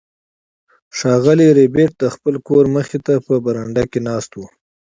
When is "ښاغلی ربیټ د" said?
0.97-2.03